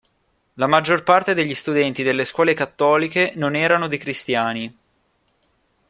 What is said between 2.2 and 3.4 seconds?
scuole cattoliche